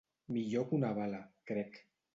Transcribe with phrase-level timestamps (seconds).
[0.37, 1.21] Millor que una bala,
[1.53, 1.79] crec.